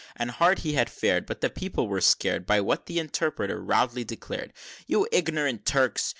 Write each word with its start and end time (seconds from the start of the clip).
XL. 0.01 0.07
And 0.15 0.31
hard 0.31 0.59
he 0.59 0.73
had 0.73 0.89
fared, 0.89 1.27
But 1.27 1.41
the 1.41 1.49
people 1.51 1.87
were 1.87 2.01
scared 2.01 2.47
By 2.47 2.59
what 2.59 2.87
the 2.87 2.97
Interpreter 2.97 3.61
roundly 3.61 4.03
declared; 4.03 4.51
"You 4.87 5.07
ignorant 5.11 5.63
Turks! 5.63 6.09